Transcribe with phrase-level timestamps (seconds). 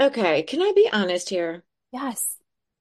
[0.00, 1.62] Okay, can I be honest here?
[1.92, 2.38] Yes.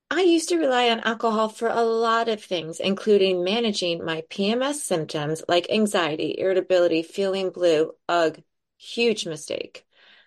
[0.10, 4.82] I used to rely on alcohol for a lot of things, including managing my PMS
[4.84, 7.94] symptoms like anxiety, irritability, feeling blue.
[8.10, 8.42] Ugh,
[8.78, 9.86] huge mistake.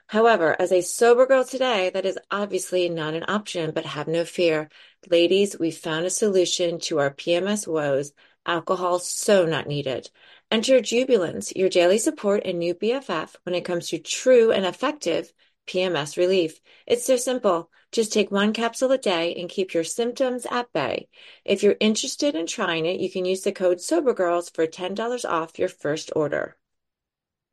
[0.09, 4.24] However, as a sober girl today, that is obviously not an option, but have no
[4.24, 4.68] fear.
[5.10, 8.12] Ladies, we found a solution to our PMS woes.
[8.46, 10.10] Alcohol so not needed.
[10.50, 15.32] Enter Jubilance, your daily support and new BFF when it comes to true and effective
[15.67, 16.60] PMS relief.
[16.86, 17.70] It's so simple.
[17.92, 21.08] Just take one capsule a day and keep your symptoms at bay.
[21.45, 25.58] If you're interested in trying it, you can use the code SOBERGIRLS for $10 off
[25.58, 26.56] your first order.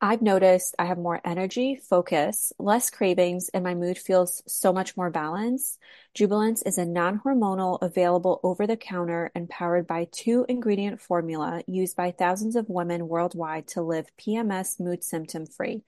[0.00, 4.98] I've noticed I have more energy, focus, less cravings, and my mood feels so much
[4.98, 5.78] more balanced.
[6.12, 11.96] Jubilance is a non-hormonal, available over the counter and powered by two ingredient formula used
[11.96, 15.84] by thousands of women worldwide to live PMS mood symptom free.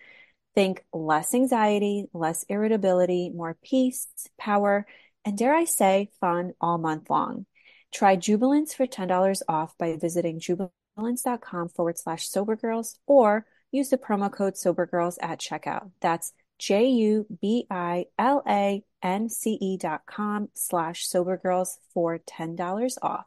[0.57, 4.87] Think less anxiety, less irritability, more peace, power,
[5.23, 7.45] and dare I say, fun all month long.
[7.93, 14.33] Try Jubilance for $10 off by visiting jubilance.com forward slash sobergirls or use the promo
[14.33, 15.91] code sobergirls at checkout.
[16.01, 22.19] That's J U B I L A N C E dot com slash sobergirls for
[22.19, 23.27] $10 off.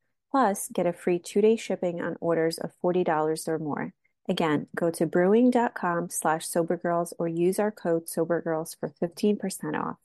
[0.31, 3.93] Plus, get a free two-day shipping on orders of $40 or more.
[4.29, 9.97] Again, go to brewing.com slash sobergirls or use our code sobergirls for 15% off.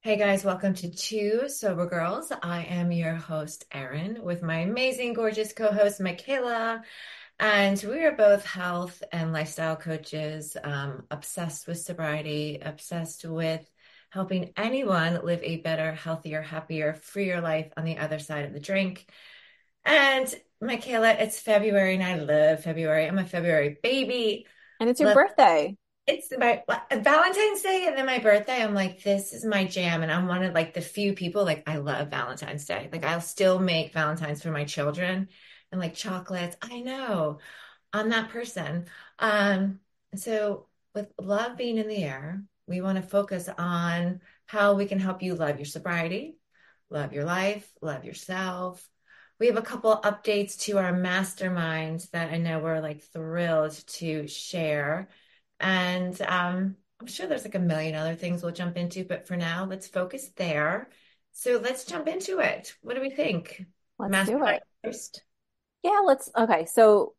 [0.00, 2.32] Hey guys, welcome to Two Sober Girls.
[2.42, 6.82] I am your host, Erin, with my amazing, gorgeous co-host, Michaela.
[7.38, 13.68] And we are both health and lifestyle coaches, um, obsessed with sobriety, obsessed with
[14.10, 18.60] helping anyone live a better, healthier, happier, freer life on the other side of the
[18.60, 19.06] drink.
[19.84, 23.06] And Michaela, it's February and I love February.
[23.06, 24.46] I'm a February baby.
[24.80, 25.76] And it's your Love, birthday.
[26.06, 28.62] it's my Valentine's Day and then my birthday.
[28.62, 30.02] I'm like, this is my jam.
[30.02, 32.88] And I'm one of like the few people, like, I love Valentine's Day.
[32.90, 35.28] Like, I'll still make Valentine's for my children
[35.70, 36.56] and like chocolates.
[36.62, 37.38] I know
[37.92, 38.86] I'm that person.
[39.18, 39.80] Um,
[40.16, 45.00] so with love being in the air, we want to focus on how we can
[45.00, 46.36] help you love your sobriety,
[46.90, 48.86] love your life, love yourself.
[49.40, 54.26] We have a couple updates to our masterminds that I know we're like thrilled to
[54.26, 55.08] share.
[55.60, 59.36] And um, I'm sure there's like a million other things we'll jump into, but for
[59.36, 60.90] now, let's focus there.
[61.32, 62.74] So let's jump into it.
[62.82, 63.64] What do we think?
[63.98, 64.62] Let's do Mastermind it.
[64.84, 65.22] first.
[65.84, 66.30] Yeah, let's.
[66.36, 67.14] Okay, so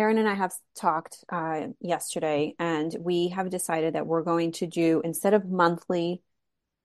[0.00, 4.66] Erin and I have talked uh, yesterday, and we have decided that we're going to
[4.66, 6.22] do, instead of monthly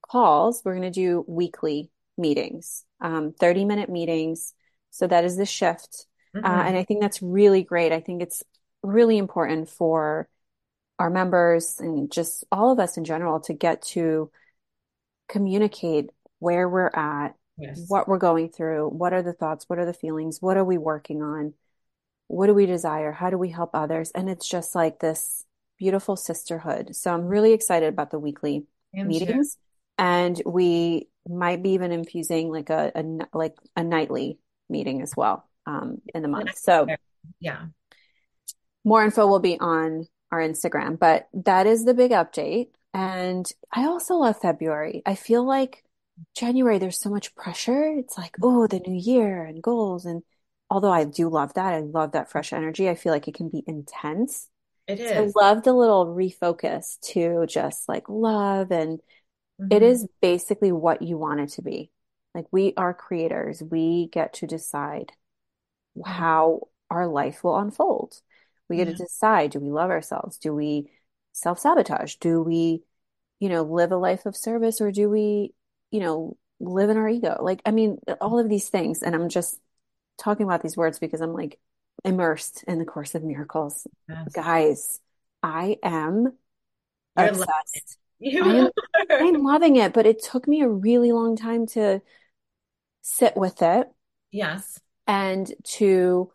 [0.05, 4.53] calls, we're going to do weekly meetings, um, 30 minute meetings.
[4.91, 6.07] So that is the shift.
[6.43, 7.93] Uh, and hmm I think that's really great.
[7.93, 8.43] I think it's
[8.83, 10.27] really important for
[10.99, 14.29] our members and just all of us in general to get to
[15.29, 16.09] communicate
[16.39, 17.87] where we're at, Yes.
[17.87, 20.77] what we're going through, what are the thoughts, what are the feelings, what are we
[20.77, 21.53] working on,
[22.27, 24.11] what do we desire, how do we help others?
[24.11, 25.45] And it's just like this
[25.77, 26.95] beautiful sisterhood.
[26.95, 28.65] So I'm really excited about the weekly
[28.97, 29.27] I'm sure.
[29.27, 29.57] meetings,
[29.97, 33.03] and we might be even infusing like a, a
[33.37, 34.39] like a nightly
[34.69, 36.57] meeting as well um, in the month.
[36.57, 36.87] So
[37.39, 37.67] Yeah.
[38.83, 42.69] more info will be on our Instagram, but that is the big update.
[42.93, 45.01] And I also love February.
[45.05, 45.83] I feel like
[46.35, 47.93] January, there's so much pressure.
[47.97, 50.05] It's like, oh, the new year and goals.
[50.05, 50.23] And
[50.75, 52.89] although I do love that, I love that fresh energy.
[52.89, 54.49] I feel like it can be intense.
[54.87, 55.09] It is.
[55.11, 55.15] So.
[55.15, 58.71] I love the little refocus to just like love.
[58.71, 58.99] And
[59.69, 61.91] it hmm is basically what you want it to be.
[62.33, 63.63] Like we are creators.
[63.63, 65.13] We get to decide
[66.05, 68.19] how our life will unfold.
[68.69, 70.37] We get to decide, do we love ourselves?
[70.37, 70.91] Do we
[71.33, 72.15] self-sabotage?
[72.15, 72.83] Do we
[73.39, 75.53] you know, live a life of service or do we,
[75.91, 77.37] you know, live in our ego?
[77.41, 79.03] Like, I mean, all of these things.
[79.03, 79.59] And I'm just
[80.17, 81.59] talking about these words because I'm like
[82.03, 83.87] immersed in the Course of Miracles.
[84.07, 84.33] Yes.
[84.33, 84.99] Guys,
[85.41, 86.33] I am
[87.17, 87.97] You're obsessed.
[88.19, 89.05] You I am, are.
[89.19, 92.01] I'm loving it, but it took me a really long time to
[93.01, 93.87] sit with it
[94.31, 94.79] Yes.
[95.07, 96.31] and to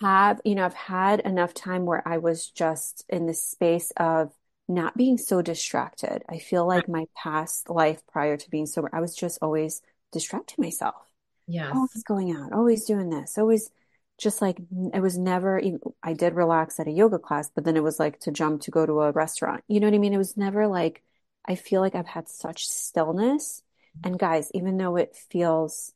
[0.00, 4.32] have, you know, I've had enough time where I was just in this space of
[4.68, 6.22] not being so distracted.
[6.28, 9.82] I feel like my past life prior to being sober, I was just always
[10.12, 11.05] distracting myself,
[11.48, 11.74] Yes.
[11.74, 13.70] always going out, always doing this, always
[14.18, 14.58] just like
[14.94, 17.98] it was never even, I did relax at a yoga class, but then it was
[17.98, 19.62] like to jump to go to a restaurant.
[19.68, 20.14] You know what I mean?
[20.14, 21.02] It was never like,
[21.46, 23.62] I feel like I've had such stillness.
[24.04, 25.92] And guys, even though it feels,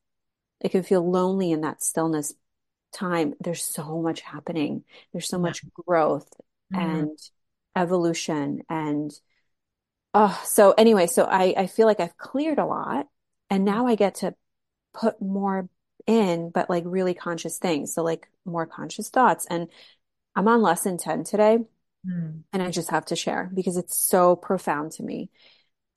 [0.61, 2.35] it can feel lonely in that stillness
[2.93, 4.85] time, there's so much happening.
[5.13, 5.41] There's so Yeah.
[5.41, 6.31] much growth
[6.71, 7.05] Mhm.
[7.05, 7.19] and
[7.77, 9.13] evolution and
[10.15, 13.07] oh, so anyway, so I I feel like I've cleared a lot
[13.51, 14.35] and now I get to
[14.93, 15.69] put more
[16.07, 17.95] in, but like really conscious things.
[17.95, 19.47] So like more conscious thoughts.
[19.49, 19.69] And
[20.35, 21.59] I'm on lesson 10 today
[22.07, 22.45] Mm.
[22.53, 25.31] and I just have to share because it's so profound to me.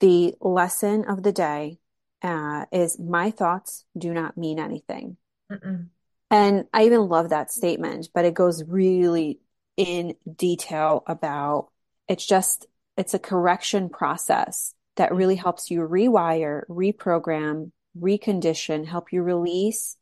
[0.00, 1.78] The lesson of the day
[2.22, 5.16] uh, is my thoughts do not mean anything.
[5.50, 5.88] Mm-mm.
[6.30, 9.40] And I even love that statement, but it goes really
[9.76, 11.68] in detail about
[12.08, 12.66] it's just,
[12.96, 19.96] it's a correction process that really helps you rewire, reprogram, recondition, help you release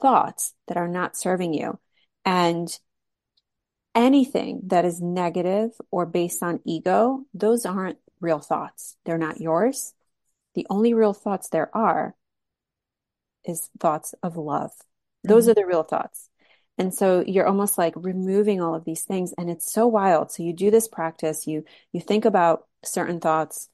[0.00, 1.78] thoughts that are not serving you.
[2.24, 2.78] And
[3.94, 8.96] anything that is negative or based on ego, those aren't real thoughts.
[9.04, 9.94] They're not yours.
[10.54, 12.16] The only real thoughts there are
[13.44, 14.72] is thoughts of love.
[15.24, 15.50] Those Mhm.
[15.50, 16.28] are the real thoughts.
[16.76, 20.30] And so you're almost like removing all of these things and it's so wild.
[20.30, 23.68] So you do this practice, you you think about certain thoughts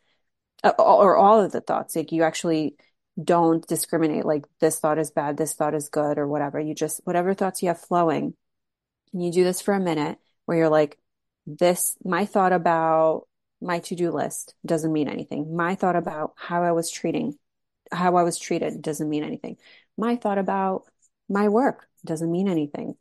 [0.64, 1.96] uh, or all of the thoughts.
[1.96, 2.76] Like you actually
[3.22, 6.58] don't discriminate like this thought is bad, this thought is good or whatever.
[6.58, 8.34] You just whatever thoughts you have flowing.
[9.12, 10.98] And you do this for a minute where you're like
[11.46, 13.26] this my thought about
[13.60, 15.54] my to-do list doesn't mean anything.
[15.56, 17.38] My thought about how I was treating
[17.92, 19.56] how I was treated doesn't mean anything.
[19.96, 20.84] My thought about
[21.28, 22.96] my work doesn't mean anything.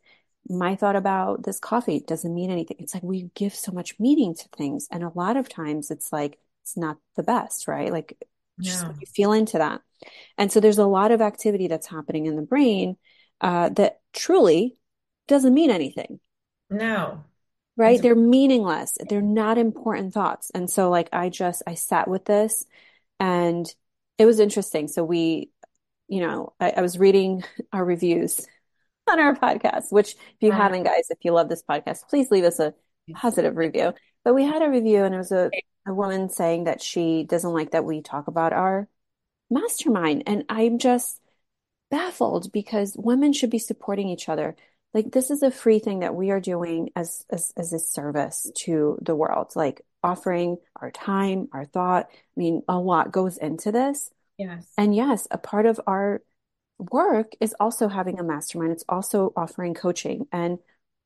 [0.48, 2.76] My thought about this coffee doesn't mean anything.
[2.80, 4.86] It's like we give so much meaning to things.
[4.90, 7.90] And a lot of times it's like, it's not the best, right?
[7.90, 8.22] Like,
[8.60, 8.92] just Yeah.
[9.00, 9.80] you feel into that.
[10.38, 12.96] And so there's a lot of activity that's happening in the brain
[13.40, 14.76] uh, that truly
[15.28, 16.20] doesn't mean anything
[16.70, 17.24] No.
[17.76, 17.94] right?
[17.94, 18.96] It's They're meaningless.
[19.08, 20.50] They're not important thoughts.
[20.54, 22.64] And so like I just I sat with this
[23.20, 23.66] and
[24.18, 24.88] it was interesting.
[24.88, 25.50] So we,
[26.08, 27.42] you know, I, I was reading
[27.72, 28.46] our reviews
[29.10, 32.30] on our podcast, which if you Uh, haven't, guys, if you love this podcast, please
[32.30, 32.74] leave us a
[33.14, 33.92] positive review.
[34.24, 35.50] But we had a review and it was a,
[35.86, 38.88] a woman saying that she doesn't like that we talk about our
[39.50, 40.24] mastermind.
[40.26, 41.20] And I'm just
[41.90, 44.56] baffled because women should be supporting each other.
[44.92, 48.50] Like this is a free thing that we are doing as as, as a service
[48.60, 52.08] to the world, like offering our time, our thought.
[52.10, 54.10] I mean, a lot goes into this.
[54.38, 54.72] yes.
[54.78, 56.22] And yes, a part of our
[56.78, 58.72] work is also having a mastermind.
[58.72, 60.26] It's also offering coaching.
[60.32, 60.58] And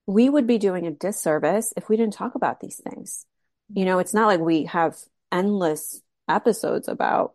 [0.07, 3.27] we would be doing a disservice if we didn't talk about these things.
[3.73, 4.97] You know, it's not like we have
[5.31, 7.35] endless episodes about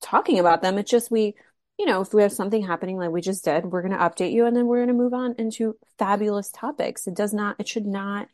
[0.00, 0.78] talking about them.
[0.78, 1.34] It's just we,
[1.78, 4.32] you know, if we have something happening like we just did, we're going to update
[4.32, 7.06] you and then we're going to move on into fabulous topics.
[7.06, 8.28] It does not, it should not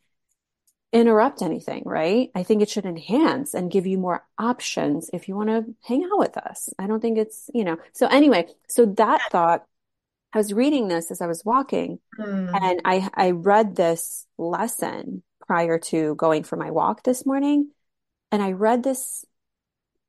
[0.93, 2.31] interrupt anything, right?
[2.35, 6.09] I think it should enhance and give you more options if you want to hang
[6.11, 6.71] out with us.
[6.79, 9.65] I don't think it's, you know, so anyway, so that thought,
[10.33, 12.51] I was reading this as I was walking Mm.
[12.63, 17.71] and I, I read this lesson prior to going for my walk this morning.
[18.31, 19.25] And I read this,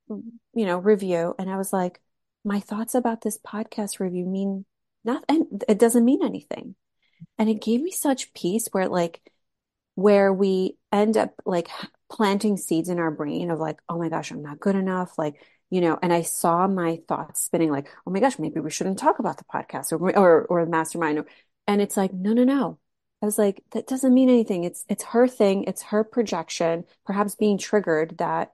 [0.08, 2.00] you know, review and I was like,
[2.44, 4.66] my thoughts about this podcast review mean
[5.04, 5.62] nothing.
[5.68, 6.76] It doesn't mean anything.
[7.38, 9.22] And it gave me such peace where like,
[9.96, 11.70] where we end up like
[12.10, 15.18] planting seeds in our brain of like, oh my gosh, I'm not good enough.
[15.18, 15.36] Like,
[15.70, 19.00] you know, and I saw my thoughts spinning like, oh my gosh, maybe we shouldn't
[19.00, 21.24] talk about the podcast or or or the mastermind.
[21.68, 22.80] And it's like, no, no, no.
[23.22, 24.64] I was like, that doesn't mean anything.
[24.64, 28.54] It's it's her thing, it's her projection, perhaps being triggered that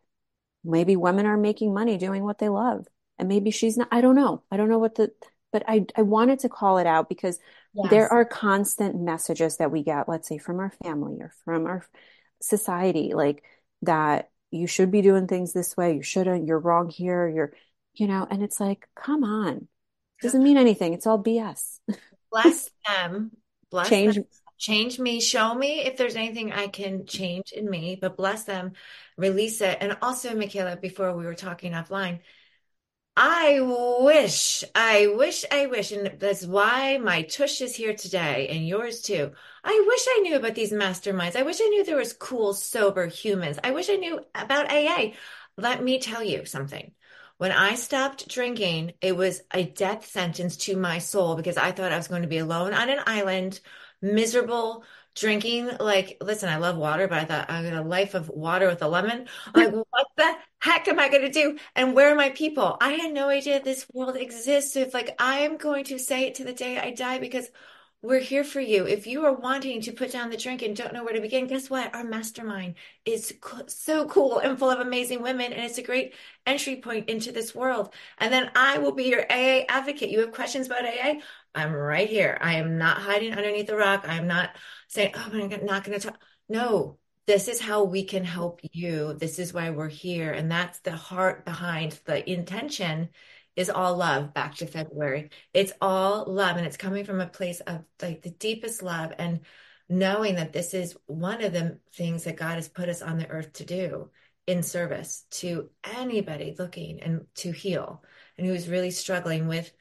[0.64, 2.88] maybe women are making money doing what they love.
[3.20, 4.44] And maybe she's not, I don't know.
[4.52, 5.12] I don't know what the
[5.52, 7.40] but I I wanted to call it out because
[7.90, 11.86] there are constant messages that we get, let's say from our family or from our
[12.42, 13.44] society, like
[13.82, 17.54] that you should be doing things this way, you shouldn't, you're wrong here, you're,
[17.94, 19.68] you know, and it's like, come on.
[20.22, 20.94] Doesn't mean anything.
[20.94, 21.80] It's all BS.
[22.32, 23.32] Bless them.
[23.70, 24.26] Bless Change them.
[24.58, 28.74] Change me, show me if there's anything I can change in me, but bless them,
[29.18, 29.78] release it.
[29.82, 32.20] And also, Michaela, before we were talking offline,
[33.18, 38.68] I wish, I wish, I wish, and that's why my tush is here today and
[38.68, 39.32] yours too.
[39.64, 41.38] I wish I knew about these masterminds.
[41.38, 43.58] I wish I knew there was cool, sober humans.
[43.64, 45.14] I wish I knew about AA.
[45.58, 46.92] Let me tell you something.
[47.38, 51.94] When I stopped drinking, it was a death sentence to my soul because I thought
[51.94, 53.62] I was going to be alone on an island,
[54.14, 54.84] miserable,
[55.16, 55.70] drinking.
[55.80, 58.82] Like, listen, I love water, but I thought I got a life of water with
[58.82, 59.28] a lemon.
[59.54, 61.58] Like, what the heck am I going to do?
[61.76, 62.78] And where are my people?
[62.82, 64.74] I had no idea this world exists.
[64.74, 67.50] So if like I'm going to say it to the day I die because
[68.02, 68.86] we're here for you.
[68.86, 71.48] If you are wanting to put down the drink and don't know where to begin,
[71.48, 71.94] guess what?
[71.96, 76.14] Our mastermind is co- so cool and full of amazing women, and it's a great
[76.46, 77.94] entry point into this world.
[78.20, 80.12] And then I will be your AA advocate.
[80.12, 81.16] You have questions about AA?
[81.56, 82.38] I'm right here.
[82.42, 84.06] I am not hiding underneath the rock.
[84.08, 84.52] I am not
[84.88, 86.20] saying, oh, I'm not going to talk.
[86.50, 86.98] No,
[87.28, 89.14] this is how we can help you.
[89.14, 90.32] This is why we're here.
[90.32, 93.10] And that's the heart behind the intention
[93.56, 95.30] is all love back to February.
[95.54, 99.42] It's all love and it's coming from a place of like the deepest love and
[99.88, 103.30] knowing that this is one of the things that God has put us on the
[103.30, 104.10] earth to do
[104.48, 108.04] in service to anybody looking and to heal
[108.38, 109.72] and who's really struggling with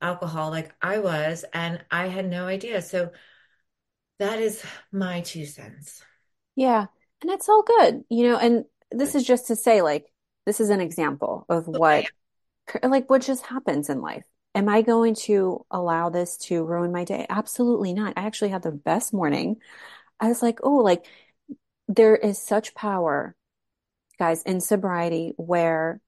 [0.00, 2.82] alcohol like I was and I had no idea.
[2.82, 3.10] So
[4.18, 6.02] that is my two cents.
[6.56, 6.86] Yeah.
[7.22, 10.06] And it's all good, you know, and this is just to say like
[10.46, 12.06] this is an example of what
[12.82, 14.24] like what just happens in life.
[14.54, 17.24] Am I going to allow this to ruin my day?
[17.28, 18.14] Absolutely not.
[18.16, 19.56] I actually had the best morning.
[20.18, 21.06] I was like, oh, like
[21.88, 23.36] there is such power,
[24.18, 26.00] guys, in sobriety where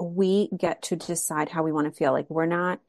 [0.00, 2.12] we get to decide how we want to feel.
[2.12, 2.80] Like we're not,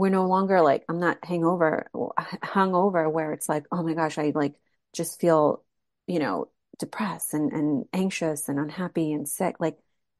[0.00, 4.32] we're no longer like, I'm not hangover, hungover where it's like, oh my gosh, I
[4.34, 4.54] like
[4.94, 5.62] just feel,
[6.06, 9.56] you know, depressed and, and anxious and unhappy and sick.
[9.60, 9.76] Like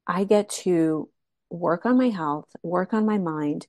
[0.06, 1.08] I get to
[1.48, 3.66] work on my health, work on my mind,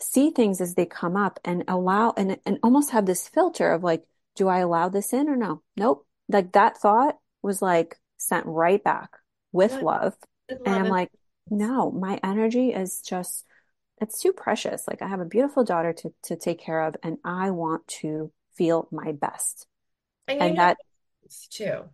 [0.00, 3.84] see things as they come up and allow and, and almost have this filter of
[3.84, 4.02] like,
[4.34, 5.62] do I allow this in or no?
[5.76, 6.04] Nope.
[6.28, 9.10] Like that thought was like sent right back
[9.52, 9.84] with love.
[9.84, 10.16] love.
[10.66, 11.12] And I'm like,
[11.48, 13.46] no, my energy is just,
[14.02, 14.86] it's too precious.
[14.88, 18.32] Like I have a beautiful daughter to, to take care of and I want to
[18.54, 19.66] feel my best.
[20.28, 20.76] And, and that
[21.50, 21.84] too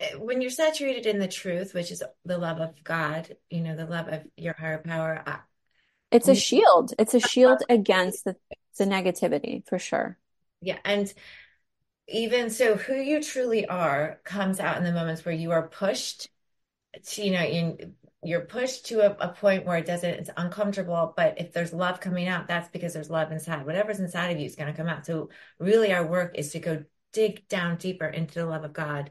[0.00, 3.76] eh, when you're saturated in the truth, which is the love of God, you know,
[3.76, 5.22] the love of your higher power.
[6.10, 6.92] It's a shield.
[6.98, 8.36] It's a shield against the,
[8.78, 10.18] the negativity for sure.
[10.60, 10.78] Yeah.
[10.84, 11.12] And
[12.08, 16.28] even so, who you truly are comes out in the moments where you are pushed
[17.04, 17.94] to, you know, you,
[18.24, 21.12] you're pushed to a, a point where it doesn't, it's uncomfortable.
[21.16, 23.66] But if there's love coming out, that's because there's love inside.
[23.66, 25.06] Whatever's inside of you is going to come out.
[25.06, 29.10] So, really, our work is to go dig down deeper into the love of God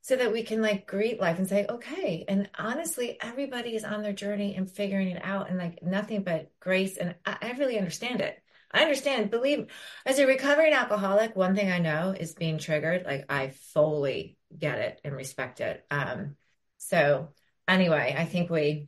[0.00, 2.24] so that we can like greet life and say, okay.
[2.26, 6.50] And honestly, everybody is on their journey and figuring it out and like nothing but
[6.60, 6.96] grace.
[6.96, 8.42] And I, I really understand it.
[8.70, 9.66] I understand, believe
[10.04, 13.04] as a recovering alcoholic, one thing I know is being triggered.
[13.04, 15.84] Like I fully get it and respect it.
[15.90, 16.36] Um,
[16.76, 17.28] so
[17.68, 18.86] anyway, I think we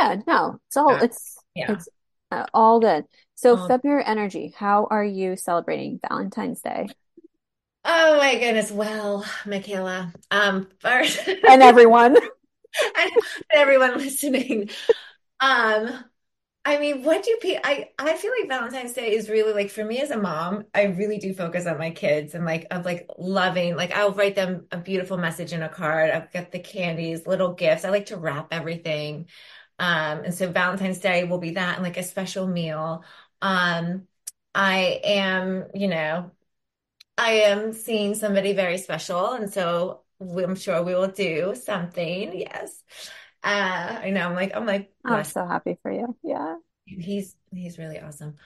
[0.00, 1.72] Yeah, no, it's all uh, it's yeah.
[1.72, 1.88] it's
[2.30, 3.04] uh, all good.
[3.34, 6.88] So um, February energy, how are you celebrating Valentine's Day?
[7.84, 8.70] Oh my goodness.
[8.70, 12.16] Well, Michaela, um, first and everyone
[12.96, 13.10] and
[13.52, 14.70] everyone listening.
[15.40, 16.04] Um,
[16.64, 19.84] I mean, what do people, I, I feel like Valentine's Day is really like, for
[19.84, 23.08] me as a mom, I really do focus on my kids and like, of like
[23.18, 26.10] loving, like I'll write them a beautiful message in a card.
[26.10, 27.84] I've got the candies, little gifts.
[27.84, 29.26] I like to wrap everything.
[29.80, 33.04] Um, and so Valentine's Day will be that and like a special meal.
[33.40, 34.06] Um,
[34.54, 36.30] I am, you know,
[37.18, 42.38] I am seeing somebody very special, and so I'm sure we will do something.
[42.38, 42.82] Yes.
[43.42, 44.28] Uh, I know.
[44.28, 46.16] I'm like, I'm like, I'm so happy for you.
[46.22, 46.56] Yeah.
[46.86, 48.36] He's he's really awesome.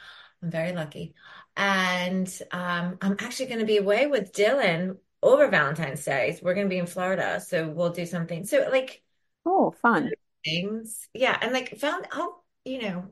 [0.43, 1.15] I'm very lucky.
[1.57, 6.39] And um, I'm actually going to be away with Dylan over Valentine's Day.
[6.43, 8.45] We're going to be in Florida, so we'll do something.
[8.45, 9.03] So like,
[9.47, 11.09] oh, fun things.
[11.15, 13.09] Yeah, and like found I'll you know,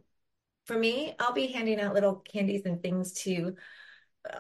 [0.67, 3.57] for me, I'll be handing out little candies and things to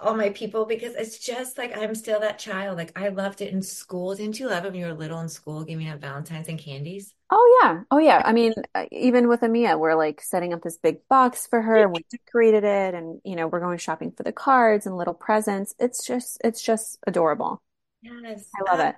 [0.00, 2.78] all my people because it's just like I'm still that child.
[2.78, 4.14] Like I loved it in school.
[4.14, 7.12] Didn't you love it when you were little in school, giving out Valentine's and candies?
[7.30, 8.22] Oh yeah, oh yeah.
[8.24, 11.82] I mean, uh, even with Amia, we're like setting up this big box for her,
[11.82, 15.14] and we decorated it, and you know, we're going shopping for the cards and little
[15.14, 15.74] presents.
[15.78, 17.62] It's just, it's just adorable.
[18.02, 18.96] Yes, I love it.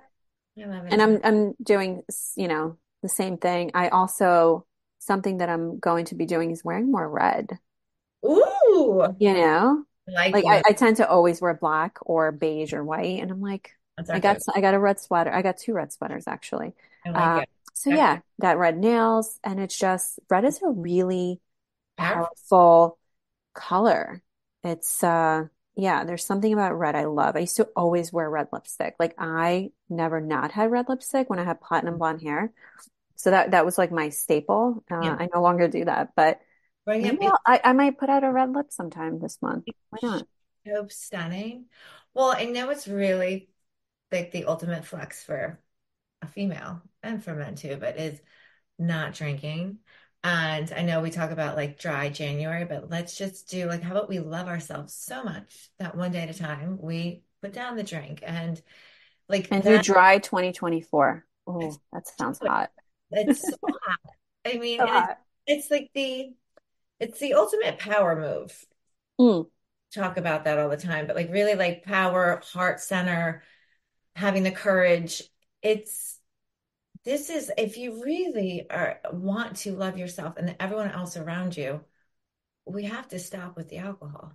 [0.61, 0.93] I love it.
[0.93, 2.03] And I'm, I'm doing,
[2.35, 3.71] you know, the same thing.
[3.73, 4.65] I also
[4.99, 7.57] something that I'm going to be doing is wearing more red.
[8.25, 10.63] Ooh, you know Like Like I.
[10.65, 13.71] I tend to always wear black or beige or white, and I'm like,
[14.11, 14.53] I got go.
[14.55, 15.31] I got a red sweater.
[15.31, 16.73] I got two red sweaters actually.
[17.05, 17.41] Like Uh,
[17.73, 21.39] so That's yeah, got red nails, and it's just red is a really
[21.97, 22.31] powerful.
[22.49, 22.99] powerful
[23.53, 24.23] color.
[24.63, 27.35] It's uh yeah, there's something about red I love.
[27.35, 28.95] I used to always wear red lipstick.
[28.99, 32.51] Like I never not had red lipstick when I had platinum blonde hair.
[33.15, 34.83] So that that was like my staple.
[34.91, 35.15] Uh, Yeah.
[35.19, 36.41] I no longer do that, but
[36.87, 37.19] Bring it.
[37.45, 39.65] I I might put out a red lip sometime this month.
[39.91, 40.27] Why not?
[40.65, 41.65] so stunning.
[42.13, 43.49] Well, I know it's really
[44.11, 45.61] like the ultimate flex for
[46.21, 48.21] a female and for men too, but is
[48.79, 49.79] not drinking.
[50.23, 53.93] And I know we talk about like dry January, but let's just do like, how
[53.93, 57.77] about we love ourselves so much that one day at a time we put down
[57.77, 58.61] the drink and
[59.29, 61.25] like And do dry 2024.
[61.47, 62.71] Oh, that sounds hot.
[63.11, 63.99] it's so hot.
[64.45, 65.17] I mean, So it's hot.
[65.45, 66.33] it's like the
[66.99, 68.65] it's the ultimate power move.
[69.19, 69.47] Mm.
[69.93, 73.43] Talk about that all the time, but like really like power, heart center,
[74.15, 75.23] having the courage.
[75.61, 76.19] It's
[77.05, 81.81] this is if you really are want to love yourself and everyone else around you,
[82.65, 84.33] we have to stop with the alcohol.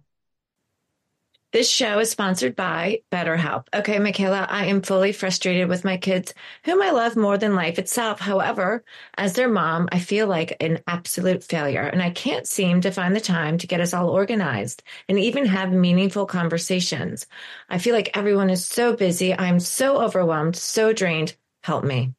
[1.52, 3.66] This show is sponsored by BetterHelp.
[3.74, 6.32] Okay, Michaela, I am fully frustrated with my kids,
[6.64, 8.20] whom I love more than life itself.
[8.20, 8.82] However,
[9.18, 13.14] as their mom, I feel like an absolute failure, and I can't seem to find
[13.14, 17.26] the time to get us all organized and even have meaningful conversations.
[17.68, 19.34] I feel like everyone is so busy.
[19.34, 21.36] I'm so overwhelmed, so drained.
[21.62, 22.14] Help me.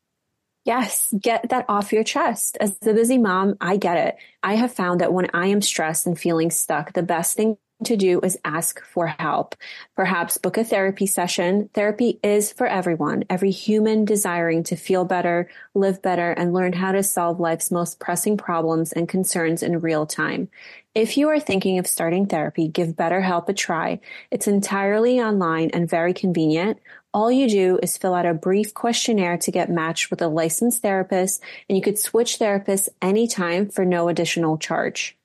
[0.64, 2.56] Yes, get that off your chest.
[2.62, 4.16] As a busy mom, I get it.
[4.44, 7.98] I have found that when I am stressed and feeling stuck, the best thing to
[7.98, 9.56] do is ask for help.
[9.96, 11.70] Perhaps book a therapy session.
[11.74, 16.92] Therapy is for everyone, every human desiring to feel better, live better, and learn how
[16.92, 20.50] to solve life's most pressing problems and concerns in real time.
[20.96, 24.00] If you are thinking of starting therapy, give BetterHelp a try.
[24.30, 26.80] It's entirely online and very convenient.
[27.14, 30.82] All you do is fill out a brief questionnaire to get matched with a licensed
[30.82, 35.18] therapist, and you could switch therapists anytime for no additional charge.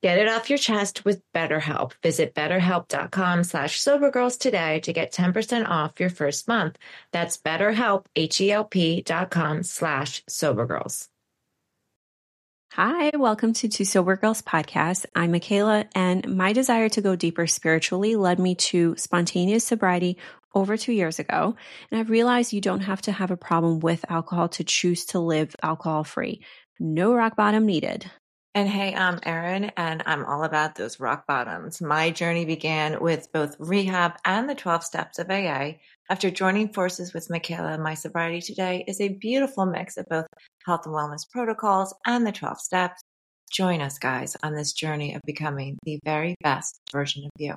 [0.00, 1.92] Get it off your chest with BetterHelp.
[2.04, 6.78] Visit betterhelp.com slash sobergirls today to get 10% off your first month.
[7.10, 11.08] That's betterhelp, H-E-L-P dot com slash sobergirls.
[12.74, 15.04] Hi, welcome to Two Sober Girls podcast.
[15.16, 20.18] I'm Michaela, and my desire to go deeper spiritually led me to spontaneous sobriety
[20.54, 21.56] over two years ago.
[21.90, 25.18] And I've realized you don't have to have a problem with alcohol to choose to
[25.18, 26.44] live alcohol free.
[26.78, 28.08] No rock bottom needed.
[28.54, 31.82] And hey, I'm Erin, and I'm all about those rock bottoms.
[31.82, 35.72] My journey began with both rehab and the 12 steps of AA.
[36.10, 40.26] After joining forces with Michaela, my sobriety today is a beautiful mix of both
[40.64, 43.02] health and wellness protocols and the 12 steps.
[43.52, 47.54] Join us, guys, on this journey of becoming the very best version of you.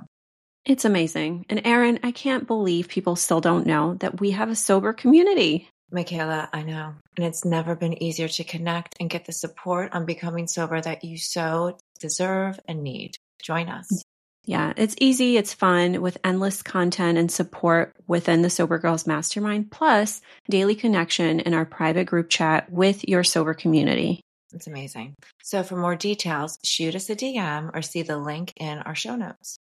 [0.65, 1.45] It's amazing.
[1.49, 5.69] And Erin, I can't believe people still don't know that we have a sober community.
[5.91, 6.93] Michaela, I know.
[7.17, 11.03] And it's never been easier to connect and get the support on becoming sober that
[11.03, 13.15] you so deserve and need.
[13.43, 14.03] Join us.
[14.45, 19.69] Yeah, it's easy, it's fun with endless content and support within the Sober Girls Mastermind,
[19.69, 24.21] plus daily connection in our private group chat with your sober community.
[24.51, 25.13] It's amazing.
[25.43, 29.15] So for more details, shoot us a DM or see the link in our show
[29.15, 29.57] notes.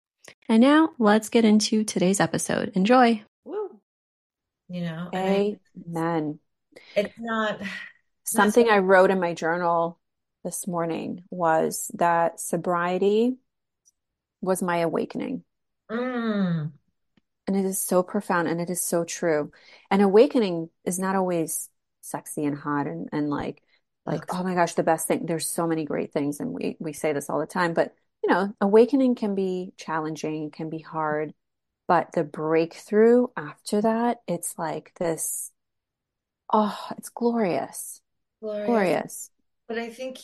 [0.49, 2.73] And now let's get into today's episode.
[2.75, 3.23] Enjoy.
[4.69, 6.41] You know, Amen.
[6.95, 7.61] it's not
[8.25, 9.99] Something I wrote in my journal
[10.45, 13.39] this morning was that sobriety
[14.41, 15.45] was my awakening.
[15.91, 16.73] mm,
[17.47, 19.51] And it is so profound and it is so true.
[19.91, 21.71] And awakening is not always
[22.03, 23.63] sexy and hot and, and like
[24.07, 24.31] like, Ugh.
[24.31, 25.27] oh my gosh, the best thing.
[25.27, 28.31] There's so many great things and we we say this all the time, but you
[28.31, 31.35] know, awakening can be challenging, can be hard,
[31.89, 35.51] but the breakthrough after that, it's like this,
[36.53, 38.03] oh, it's glorious.
[38.41, 38.67] glorious.
[38.67, 39.31] Glorious.
[39.67, 40.19] But I think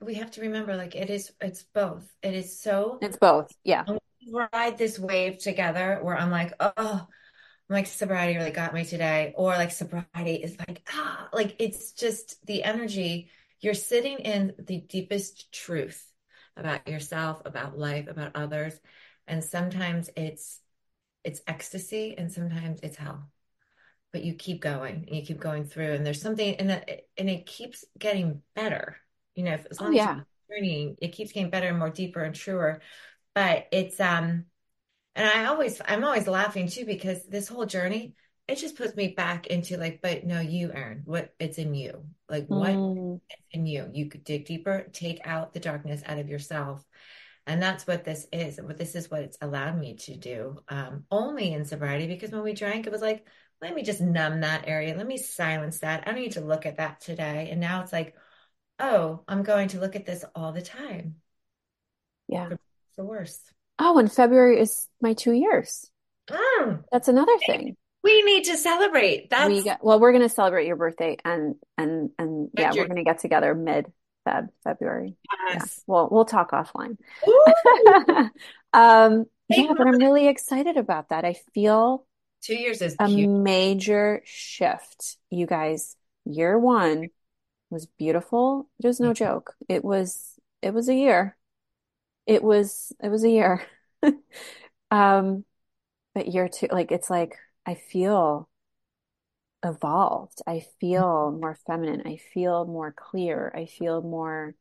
[0.00, 2.08] we have to remember, like it is, it's both.
[2.22, 3.50] It is so It's both.
[3.64, 3.84] Yeah.
[4.32, 9.32] ride this wave together where I'm like, oh, I'm like sobriety really got me today,
[9.36, 13.30] or like sobriety is like ah, like it's just the energy.
[13.60, 16.04] You're sitting in the deepest truth
[16.56, 18.78] about yourself, about life, about others,
[19.26, 20.60] and sometimes it's
[21.24, 23.30] it's ecstasy, and sometimes it's hell.
[24.12, 27.28] But you keep going, and you keep going through, and there's something, and it, and
[27.28, 28.96] it keeps getting better.
[29.34, 30.14] You know, if, as Oh, long as yeah.
[30.48, 32.80] you're journeying, it keeps getting better and more deeper and truer.
[33.34, 34.46] But it's um.
[35.16, 38.14] And I always, I'm always laughing too because this whole journey,
[38.48, 42.04] it just puts me back into like, but no, you, Erin, what it's in you.
[42.28, 43.20] Like what Mm,
[43.52, 43.88] in you?
[43.92, 46.84] You could dig deeper, take out the darkness out of yourself.
[47.46, 48.60] And that's what this is.
[48.60, 50.60] What this is what it's allowed me to do.
[50.68, 53.26] Um, only in sobriety because when we drank, it was like,
[53.60, 54.96] let me just numb that area.
[54.96, 56.04] Let me silence that.
[56.06, 57.48] I don't need to look at that today.
[57.50, 58.14] And now it's like,
[58.78, 61.16] oh, I'm going to look at this all the time.
[62.28, 62.50] Yeah.
[62.96, 63.42] The worst.
[63.78, 65.90] Oh, and February is my two years.
[66.30, 66.84] Mm.
[66.90, 67.76] That's another thing.
[68.02, 69.30] We need to celebrate.
[69.30, 72.86] That's We got, well, we're going to celebrate your birthday and and and yeah, we're
[72.86, 73.86] going to get together mid
[74.26, 75.16] Feb February.
[75.30, 75.54] Yeah.
[75.54, 75.82] yes.
[75.86, 76.98] Well, we'll talk offline.
[78.74, 81.24] Um, yeah, but I'm really excited about that.
[81.24, 82.04] I feel
[82.42, 83.30] two years is a cute.
[83.30, 85.16] major shift.
[85.30, 87.10] You guys, year one
[87.70, 88.68] was beautiful.
[88.82, 89.54] It was no joke.
[89.68, 91.36] It was it was a year.
[92.26, 93.62] It was it was a year.
[94.90, 95.44] Um,
[96.14, 98.48] but year two, like it's like I feel
[99.64, 100.42] evolved.
[100.46, 102.02] I feel more feminine.
[102.06, 103.52] I feel more clear.
[103.56, 104.54] I feel more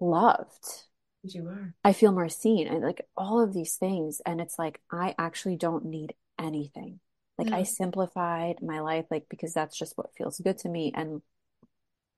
[0.00, 0.84] loved.
[1.22, 1.74] You are.
[1.84, 2.68] I feel more seen.
[2.68, 4.20] I like all of these things.
[4.26, 7.00] And it's like I actually don't need anything.
[7.38, 10.92] Like I simplified my life, like because that's just what feels good to me.
[10.94, 11.22] And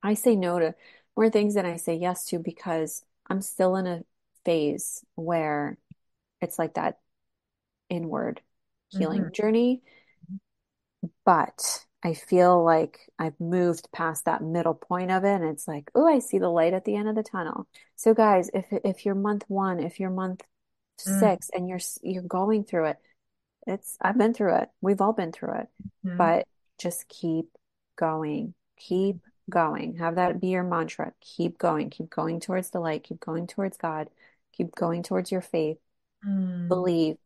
[0.02, 0.74] I say no to
[1.16, 4.04] more things than I say yes to because I'm still in a
[4.44, 5.76] phase where
[6.40, 6.98] it's like that
[7.90, 8.40] inward
[8.88, 9.32] healing Mhm.
[9.32, 9.82] journey.
[11.24, 15.90] But I feel like I've moved past that middle point of it, and it's like,
[15.94, 17.68] oh, I see the light at the end of the tunnel.
[17.96, 20.42] So, guys, if if you're month one, if you're month
[21.06, 21.18] Mm.
[21.20, 22.98] six, and you're you're going through it,
[23.66, 24.70] it's I've been through it.
[24.80, 25.68] We've all been through it.
[26.04, 26.16] Mhm.
[26.18, 27.46] But just keep
[27.96, 28.54] going.
[28.76, 29.96] Keep going.
[29.96, 31.12] Have that be your mantra.
[31.20, 31.90] Keep going.
[31.90, 33.04] Keep going towards the light.
[33.04, 34.10] Keep going towards God.
[34.52, 35.78] Keep going towards your faith.
[36.24, 36.68] Mm.
[36.68, 37.16] Believe.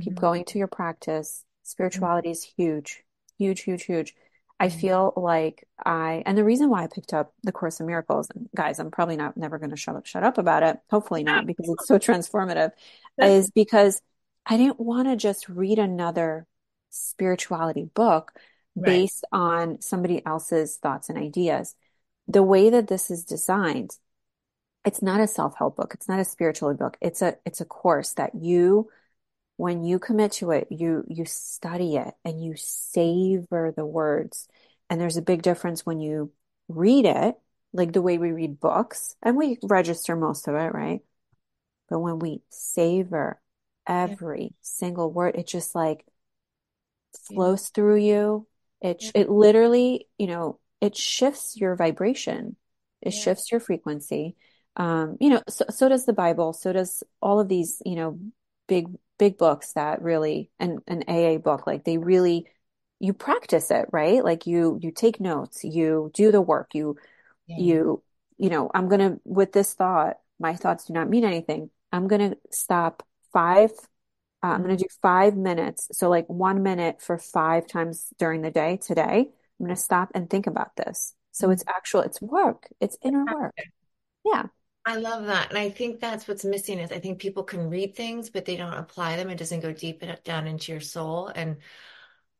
[0.00, 0.20] Keep Mhm.
[0.20, 1.44] going to your practice.
[1.62, 3.04] Spirituality is huge,
[3.38, 4.14] huge, huge, huge.
[4.60, 4.80] I Mhm.
[4.80, 8.48] feel like I, and the reason why I picked up the Course in Miracles, and
[8.56, 10.80] guys, I'm probably not never going to shut up, shut up about it.
[10.90, 12.72] Hopefully not, because it's so transformative,
[13.20, 14.02] is because
[14.46, 16.46] I didn't want to just read another
[16.90, 18.32] spirituality book
[18.76, 18.84] Right.
[18.84, 21.74] based on somebody else's thoughts and ideas.
[22.26, 23.96] The way that this is designed,
[24.84, 25.92] it's not a self-help book.
[25.94, 26.96] It's not a spiritual book.
[27.00, 28.90] It's a it's a course that you
[29.58, 34.48] when you commit to it, you you study it and you savor the words.
[34.88, 36.32] And there's a big difference when you
[36.68, 37.36] read it,
[37.72, 41.00] like the way we read books, and we register most of it, right?
[41.90, 43.40] But when we savor
[43.86, 46.06] every single word, it just like
[47.26, 48.46] flows through you.
[48.80, 49.10] It Yeah.
[49.22, 52.56] it literally, you know, it shifts your vibration.
[53.02, 53.20] It Yeah.
[53.24, 54.36] shifts your frequency.
[54.76, 58.20] Um, you know, so so does the Bible, so does all of these, you know,
[58.68, 58.86] big
[59.18, 62.46] big books that really and an AA book, like they really
[63.00, 64.24] you practice it, right?
[64.24, 66.96] Like you you take notes, you do the work, you
[67.46, 67.56] Yeah.
[67.58, 68.02] you
[68.38, 71.70] you know, I'm gonna with this thought, my thoughts do not mean anything.
[71.92, 73.02] I'm gonna stop
[73.32, 73.70] five
[74.42, 75.88] uh, I'm going to do five minutes.
[75.92, 79.30] So, like one minute for five times during the day today.
[79.60, 81.14] I'm going to stop and think about this.
[81.32, 83.54] So, it's actual, it's work, it's inner work.
[84.24, 84.44] Yeah.
[84.88, 85.50] I love that.
[85.50, 88.56] And I think that's what's missing is I think people can read things, but they
[88.56, 89.28] don't apply them.
[89.28, 91.28] It doesn't go deep down into your soul.
[91.28, 91.58] And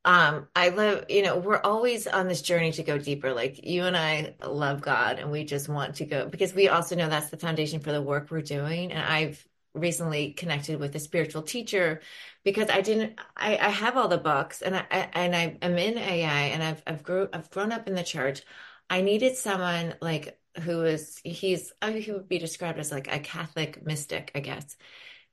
[0.07, 3.35] um, I love, you know, we're always on this journey to go deeper.
[3.35, 6.97] Like you and I love God and we just want to go because we also
[6.97, 8.93] know that's the foundation for the work we're doing.
[8.93, 12.01] And I've recently connected with a spiritual teacher
[12.45, 15.99] because I didn't I, I have all the books and I and I am in
[15.99, 18.43] AA and I've I've grew I've grown up in the church.
[18.89, 23.13] I needed someone like who is he's I mean, he would be described as like
[23.13, 24.77] a Catholic mystic, I guess.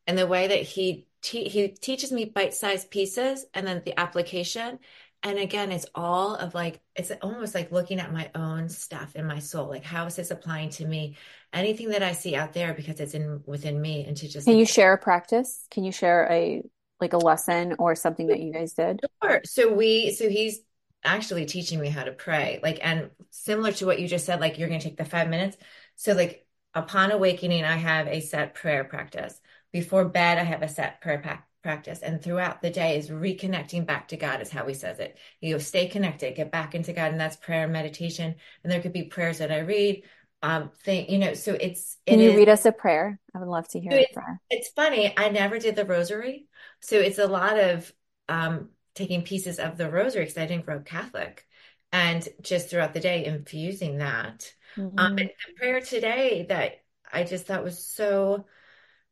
[0.07, 4.79] And the way that he te he teaches me bite-sized pieces and then the application.
[5.23, 9.25] And again, it's all of like it's almost like looking at my own stuff in
[9.25, 9.67] my soul.
[9.67, 11.17] Like how is this applying to me?
[11.51, 14.57] Anything that I see out there because it's in within me and to just Can
[14.57, 15.67] you share a practice?
[15.71, 16.61] Can you share a
[16.99, 19.01] like a lesson or something that you guys did?
[19.23, 19.41] Sure.
[19.43, 20.59] So we, so he's
[21.05, 22.59] actually teaching me how to pray.
[22.61, 25.29] Like, and similar to what you just said, like you're going to take the five
[25.29, 25.57] minutes.
[25.95, 29.39] So like upon awakening, I have a set prayer practice.
[29.71, 31.99] Before bed, I have a set prayer pa- practice.
[32.01, 35.17] And throughout the day is reconnecting back to God is how he says it.
[35.41, 37.11] You know, stay connected, get back into God.
[37.11, 38.35] And that's prayer and meditation.
[38.63, 40.03] And there could be prayers that I read.
[40.41, 43.19] Um, thing, you know, so it's, Can it you is- read us a prayer?
[43.33, 44.39] I would love to hear a It's- prayer.
[44.51, 45.11] it's funny.
[45.17, 46.45] I never did the rosary.
[46.81, 47.91] So it's a lot of
[48.29, 51.47] um, taking pieces of the rosary because I didn't grow up Catholic
[51.91, 54.53] and just throughout the day infusing that.
[54.97, 55.17] Um, Mhm.
[55.17, 58.45] and the prayer today that I just thought was so,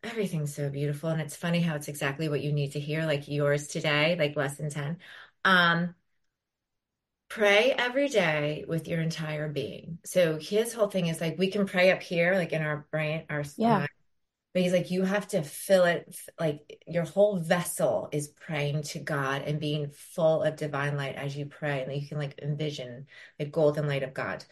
[0.04, 1.10] everything's so beautiful.
[1.10, 4.36] And it's funny how it's exactly what you need to hear, like yours today, like
[4.36, 5.00] lesson 10.
[5.46, 5.96] Um,
[7.30, 9.98] pray every day with your entire being.
[10.06, 13.26] So his whole thing is like we can pray up here, like in our brain,
[13.30, 13.86] our Yeah.
[14.54, 19.00] But he's like, you have to fill it, like your whole vessel is praying to
[19.00, 21.82] God and being full of divine light as you pray.
[21.82, 23.08] And you can like envision
[23.40, 24.46] the golden light of God.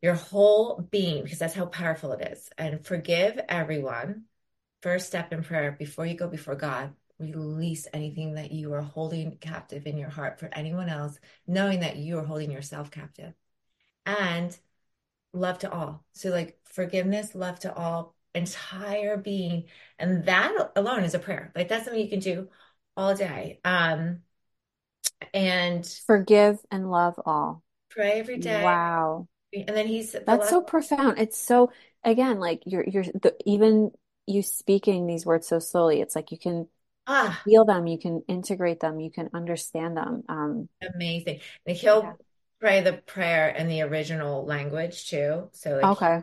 [0.00, 2.48] Your whole being, because that's how powerful it is.
[2.56, 4.24] And forgive everyone.
[4.80, 6.94] First step in prayer before you go before God.
[7.18, 11.96] Release anything that you are holding captive in your heart for anyone else, knowing that
[11.96, 13.34] you are holding yourself captive.
[14.06, 14.56] And
[15.32, 16.04] love to all.
[16.12, 19.64] So, like forgiveness, love to all, entire being.
[19.98, 21.52] And that alone is a prayer.
[21.54, 22.48] Like that's something you can do
[22.96, 23.60] all day.
[23.64, 24.20] Um,
[25.34, 27.62] and forgive and love all.
[27.90, 28.62] Pray every day.
[28.62, 29.28] Wow.
[29.52, 31.18] And then he's the that's so profound.
[31.18, 31.72] It's so
[32.04, 33.92] again, like you're you're the, even
[34.26, 36.00] you speaking these words so slowly.
[36.00, 36.68] It's like you can
[37.06, 37.40] ah.
[37.44, 40.22] feel them, you can integrate them, you can understand them.
[40.28, 41.40] Um, amazing.
[41.66, 42.12] And he'll yeah.
[42.60, 45.48] pray the prayer in the original language too.
[45.52, 46.22] So like okay.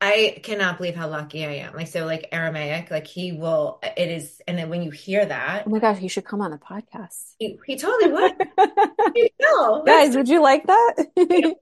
[0.00, 1.74] I cannot believe how lucky I am.
[1.74, 3.80] Like so, like Aramaic, like he will.
[3.82, 6.50] It is, and then when you hear that, oh my gosh, he should come on
[6.50, 7.34] the podcast.
[7.38, 8.32] He, he totally would.
[9.40, 11.06] no, guys, would you like that?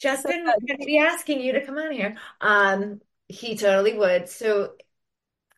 [0.00, 2.16] Justin would be asking you to come on here.
[2.40, 4.28] Um, he totally would.
[4.28, 4.72] So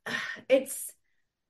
[0.50, 0.92] it's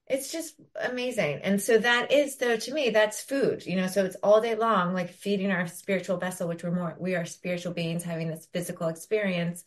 [0.06, 1.40] it's just amazing.
[1.42, 4.54] And so that is though to me, that's food, you know, so it's all day
[4.54, 8.46] long, like feeding our spiritual vessel, which we're more we are spiritual beings having this
[8.52, 9.64] physical experience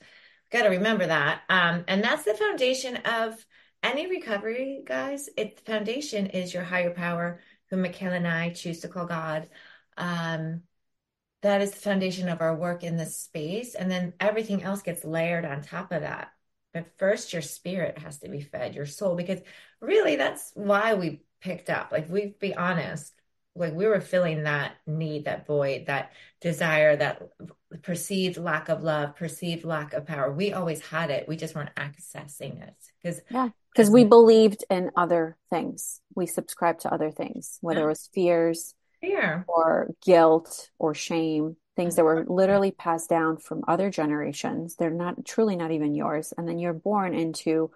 [0.55, 1.41] got to remember that.
[1.49, 3.45] Um, and that's the foundation of
[3.83, 5.29] any recovery, guys.
[5.35, 9.49] It the foundation is your higher power, who Michaela and I choose to call God.
[9.97, 10.63] Um,
[11.41, 15.03] that is the foundation of our work in this space, and then everything else gets
[15.03, 16.31] layered on top of that.
[16.73, 19.41] But first, your spirit has to be fed, your soul, because
[19.81, 21.91] really that's why we picked up.
[21.91, 23.13] Like we be honest,
[23.55, 27.29] like we were filling that need, that void, that desire, that
[27.81, 30.31] perceived lack of love, perceived lack of power.
[30.31, 31.27] We always had it.
[31.27, 36.01] We just weren't accessing it because yeah, because we believed in other things.
[36.15, 37.85] We subscribed to other things, whether yeah.
[37.85, 43.63] it was fears, fear, or guilt, or shame, things that were literally passed down from
[43.67, 44.75] other generations.
[44.75, 47.71] They're not truly not even yours, and then you're born into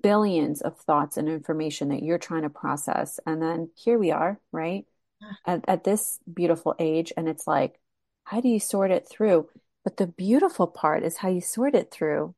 [0.00, 4.40] billions of thoughts and information that you're trying to process, and then here we are,
[4.52, 4.84] right?
[5.46, 7.12] at, at this beautiful age.
[7.16, 7.78] And it's like,
[8.24, 9.48] how do you sort it through?
[9.84, 12.34] But the beautiful part is how you sort it through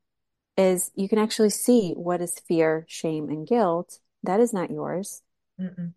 [0.57, 3.99] is you can actually see what is fear, shame, and guilt.
[4.23, 5.21] That is not yours.
[5.59, 5.93] Mm-mm.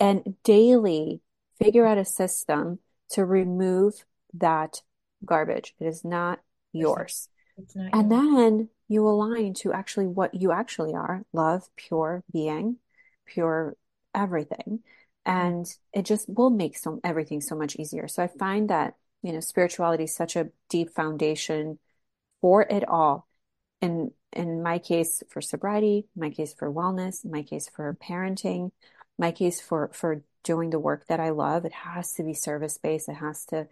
[0.00, 1.20] And daily
[1.58, 2.78] figure out a system
[3.10, 4.82] to remove that
[5.24, 5.74] garbage.
[5.80, 6.40] It is not
[6.72, 7.28] yours.
[7.74, 8.20] Not and yours.
[8.20, 12.76] then you align to actually what you actually are love, pure being,
[13.26, 13.76] pure
[14.16, 14.80] everything
[15.26, 15.30] mm-hmm.
[15.30, 18.94] and it just will make so everything so much easier so i find that
[19.26, 21.78] you know spirituality is such a deep foundation
[22.40, 23.26] for it all
[23.80, 28.70] in in my case for sobriety my case for wellness my case for parenting
[29.18, 32.78] my case for for doing the work that i love it has to be service
[32.78, 33.66] based it has to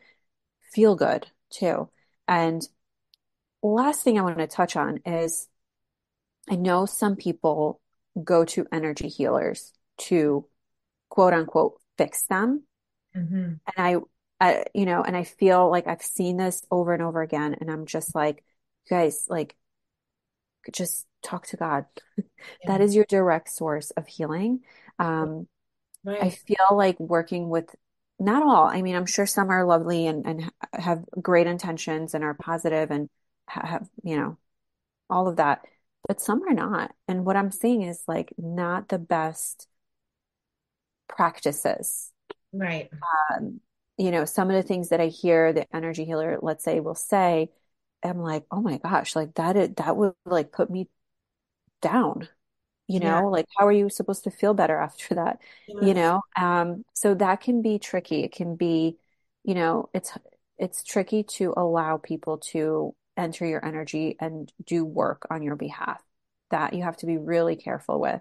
[0.72, 1.88] feel good too
[2.26, 2.68] and
[3.62, 5.48] last thing i want to touch on is
[6.50, 7.80] i know some people
[8.22, 10.46] go to energy healers to
[11.08, 12.64] quote unquote fix them.
[13.16, 13.34] Mm-hmm.
[13.34, 13.96] And I,
[14.40, 17.56] I, you know, and I feel like I've seen this over and over again.
[17.60, 18.44] And I'm just like,
[18.88, 19.56] guys, like,
[20.72, 21.86] just talk to God.
[22.62, 22.72] Yeah.
[22.72, 24.60] that is your direct source of healing.
[24.98, 25.48] Um,
[26.04, 26.22] right.
[26.24, 27.74] I feel like working with
[28.18, 28.66] not all.
[28.66, 32.90] I mean, I'm sure some are lovely and, and have great intentions and are positive
[32.90, 33.08] and
[33.48, 34.36] have, you know,
[35.08, 35.62] all of that,
[36.06, 36.94] but some are not.
[37.08, 39.68] And what I'm seeing is like not the best
[41.08, 42.12] practices.
[42.52, 42.90] Right.
[43.32, 43.60] Um,
[43.96, 46.94] you know, some of the things that I hear the energy healer, let's say, will
[46.94, 47.50] say,
[48.02, 50.88] I'm like, oh my gosh, like that, it, that would like put me
[51.80, 52.28] down.
[52.86, 53.20] You know, yeah.
[53.22, 55.38] like how are you supposed to feel better after that?
[55.66, 58.24] You know, um, so that can be tricky.
[58.24, 58.98] It can be,
[59.42, 60.12] you know, it's
[60.58, 66.02] it's tricky to allow people to enter your energy and do work on your behalf.
[66.50, 68.20] That you have to be really careful with.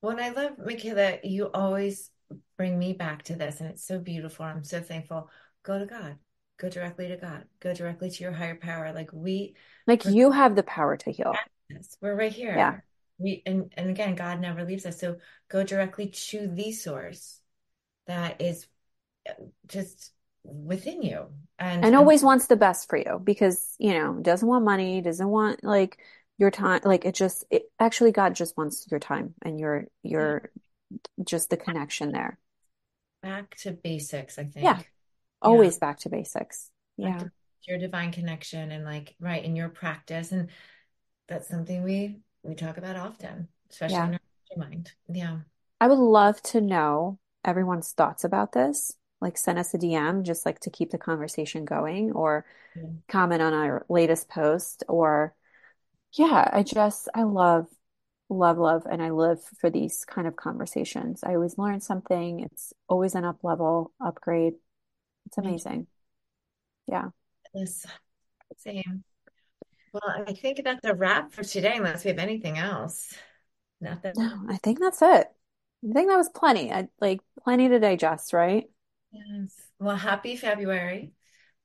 [0.00, 2.10] Well, I love, Michaela, you always
[2.56, 4.44] bring me back to this, and it's so beautiful.
[4.44, 5.30] I'm so thankful.
[5.62, 6.16] Go to God.
[6.58, 7.44] Go directly to God.
[7.60, 8.92] Go directly to your higher power.
[8.92, 9.54] Like we,
[9.86, 11.34] like you have the power to heal.
[12.00, 12.54] We're right here.
[12.54, 12.78] Yeah.
[13.18, 14.98] We and and again, God never leaves us.
[15.00, 15.16] So
[15.48, 17.40] go directly to the source
[18.06, 18.66] that is
[19.28, 19.34] uh,
[19.66, 20.12] just
[20.42, 21.26] within you
[21.58, 25.00] and and always and, wants the best for you because you know doesn't want money
[25.02, 25.98] doesn't want like
[26.38, 30.50] your time like it just it, actually god just wants your time and your your
[31.24, 32.38] just the connection there
[33.22, 34.80] back to basics i think yeah
[35.42, 35.78] always yeah.
[35.78, 37.30] back to basics yeah to
[37.66, 40.48] your divine connection and like right in your practice and
[41.28, 44.06] that's something we we talk about often, especially Yeah.
[44.06, 44.20] in our
[44.68, 44.92] mind.
[45.08, 45.40] Yeah.
[45.80, 48.92] I would love to know everyone's thoughts about this.
[49.20, 52.82] Like send us a DM just like to keep the conversation going or Yeah.
[53.08, 55.34] comment on our latest post or
[56.12, 57.68] yeah, I just I love
[58.30, 61.22] love love and I live for these kind of conversations.
[61.24, 62.40] I always learn something.
[62.40, 64.54] It's always an up level, upgrade.
[65.26, 65.88] It's amazing.
[66.86, 67.08] Yeah.
[67.52, 67.86] Yes.
[68.58, 69.04] Same.
[69.92, 73.12] Well, I think that's a wrap for today, unless we have anything else.
[73.80, 74.12] Nothing.
[74.16, 75.26] No, I think that's it.
[75.82, 76.72] I think that was plenty.
[76.72, 78.64] I like plenty to digest, right?
[79.10, 79.54] Yes.
[79.78, 81.12] Well, happy February.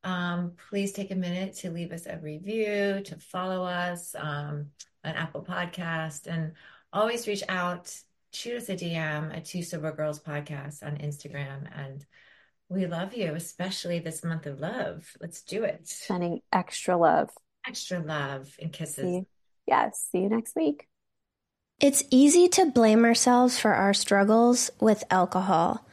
[0.04, 4.68] Um, please take a minute to leave us a review, to follow us um,
[5.06, 6.54] on Apple Podcast, and
[6.92, 7.96] always reach out,
[8.34, 11.68] shoot us a DM at Two Sober Girls Podcast on Instagram.
[11.76, 12.06] And
[12.70, 15.16] we love you, especially this month of love.
[15.22, 15.88] Let's do it.
[15.88, 17.30] Sending extra love.
[17.68, 19.04] Extra love and kisses.
[19.04, 19.26] See,
[19.68, 20.88] yes, see you next week.
[21.82, 25.86] It's easy to blame ourselves for our struggles with alcohol.